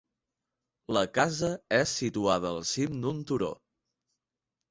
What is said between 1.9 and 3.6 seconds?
situada al cim d'un turó.